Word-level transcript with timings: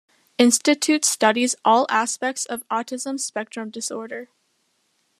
Institute 0.39 1.05
studies 1.05 1.53
all 1.63 1.85
aspects 1.91 2.47
of 2.47 2.67
autism 2.69 3.19
spectrum 3.19 3.69
disorder. 3.69 4.29